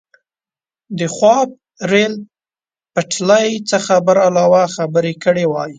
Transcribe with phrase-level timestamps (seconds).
[0.97, 1.49] د خواف
[1.91, 2.13] ریل
[2.93, 5.69] پټلۍ څخه برعلاوه خبرې کړې وای.